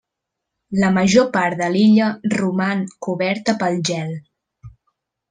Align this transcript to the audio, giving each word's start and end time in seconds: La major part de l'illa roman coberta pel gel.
La 0.83 0.87
major 0.93 1.27
part 1.35 1.59
de 1.59 1.67
l'illa 1.75 2.07
roman 2.37 2.81
coberta 3.09 3.55
pel 3.65 3.79
gel. 3.91 4.15